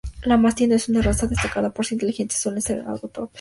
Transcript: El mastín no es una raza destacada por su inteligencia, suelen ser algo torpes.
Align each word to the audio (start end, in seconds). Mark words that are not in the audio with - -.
El 0.23 0.35
mastín 0.39 0.69
no 0.71 0.77
es 0.77 0.89
una 0.89 1.03
raza 1.03 1.27
destacada 1.27 1.69
por 1.69 1.85
su 1.85 1.93
inteligencia, 1.93 2.39
suelen 2.39 2.63
ser 2.63 2.79
algo 2.87 3.07
torpes. 3.09 3.29